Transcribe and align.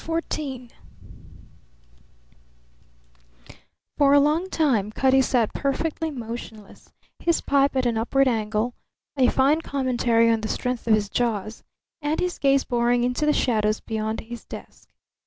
CHAPTER 0.03 0.21
XIV 0.31 0.71
For 3.99 4.13
a 4.15 4.19
long 4.19 4.49
time 4.49 4.91
Cutty 4.91 5.21
sat 5.21 5.53
perfectly 5.53 6.09
motionless, 6.09 6.91
his 7.19 7.41
pipe 7.41 7.75
at 7.75 7.85
an 7.85 7.99
upward 7.99 8.27
angle 8.27 8.73
a 9.15 9.27
fine 9.29 9.61
commentary 9.61 10.27
on 10.31 10.41
the 10.41 10.47
strength 10.47 10.87
of 10.87 10.95
his 10.95 11.07
jaws 11.07 11.61
and 12.01 12.19
his 12.19 12.39
gaze 12.39 12.63
boring 12.63 13.03
into 13.03 13.27
the 13.27 13.31
shadows 13.31 13.79
beyond 13.79 14.21
his 14.21 14.43
desk. 14.43 14.89